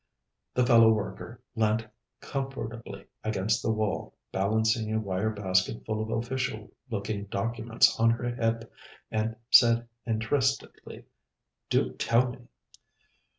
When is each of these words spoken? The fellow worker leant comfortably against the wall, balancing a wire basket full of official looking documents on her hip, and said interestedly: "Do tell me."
The 0.55 0.65
fellow 0.65 0.89
worker 0.91 1.43
leant 1.53 1.85
comfortably 2.21 3.05
against 3.23 3.61
the 3.61 3.69
wall, 3.69 4.15
balancing 4.31 4.91
a 4.91 4.99
wire 4.99 5.29
basket 5.29 5.85
full 5.85 6.01
of 6.01 6.09
official 6.09 6.71
looking 6.89 7.25
documents 7.25 7.99
on 7.99 8.09
her 8.09 8.23
hip, 8.33 8.73
and 9.11 9.35
said 9.51 9.87
interestedly: 10.07 11.05
"Do 11.69 11.93
tell 11.93 12.29
me." 12.31 12.47